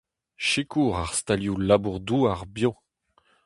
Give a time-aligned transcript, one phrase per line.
[0.47, 2.71] Sikour ar stalioù labour-douar bio.